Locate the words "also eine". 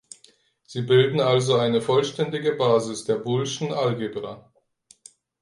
1.21-1.79